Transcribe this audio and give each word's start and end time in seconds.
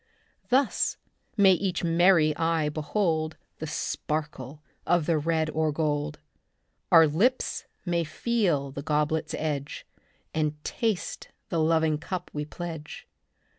Thus 0.49 0.97
may 1.37 1.51
each 1.53 1.83
merry 1.83 2.35
eye 2.35 2.69
behold 2.69 3.37
The 3.59 3.67
sparkle 3.67 4.63
of 4.83 5.05
the 5.05 5.19
red 5.19 5.51
or 5.51 5.71
gold. 5.71 6.17
Our 6.91 7.05
lips 7.05 7.65
may 7.85 8.03
feel 8.03 8.71
the 8.71 8.81
goblet's 8.81 9.35
edge 9.35 9.85
And 10.33 10.55
taste 10.63 11.27
the 11.49 11.59
loving 11.59 11.99
cup 11.99 12.31
we 12.33 12.45
pledge. 12.45 13.05